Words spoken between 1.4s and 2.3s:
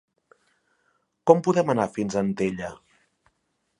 podem anar fins a